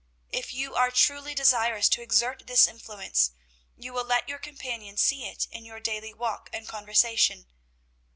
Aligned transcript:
If 0.31 0.51
you 0.51 0.73
are 0.73 0.89
truly 0.89 1.35
desirous 1.35 1.87
to 1.89 2.01
exert 2.01 2.47
this 2.47 2.65
influence, 2.65 3.33
you 3.77 3.93
will 3.93 4.03
let 4.03 4.27
your 4.27 4.39
companions 4.39 4.99
see 5.03 5.27
it 5.27 5.45
in 5.51 5.63
your 5.63 5.79
daily 5.79 6.11
walk 6.11 6.49
and 6.51 6.67
conversation. 6.67 7.45